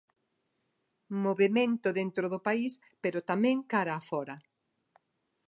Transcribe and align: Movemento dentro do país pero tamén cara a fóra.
Movemento 1.25 1.87
dentro 1.99 2.25
do 2.33 2.39
país 2.47 2.73
pero 3.03 3.25
tamén 3.29 3.57
cara 3.71 3.93
a 3.95 4.01
fóra. 4.09 4.35